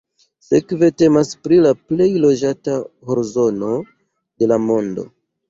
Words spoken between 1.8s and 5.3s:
plej loĝata horzono de la mondo.